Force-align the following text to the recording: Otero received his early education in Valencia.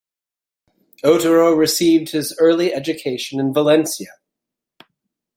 Otero 1.03 1.53
received 1.53 2.09
his 2.11 2.35
early 2.39 2.73
education 2.73 3.39
in 3.39 3.53
Valencia. 3.53 4.09